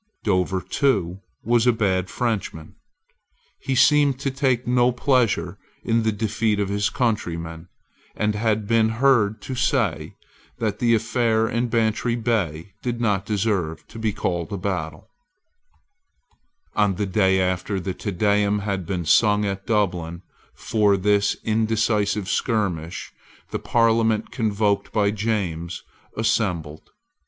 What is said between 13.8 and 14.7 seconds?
to be called a